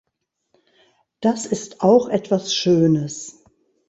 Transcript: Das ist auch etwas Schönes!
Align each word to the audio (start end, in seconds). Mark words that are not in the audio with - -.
Das 1.19 1.45
ist 1.45 1.81
auch 1.81 2.09
etwas 2.09 2.55
Schönes! 2.55 3.43